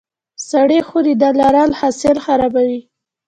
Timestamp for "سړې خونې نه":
0.49-1.29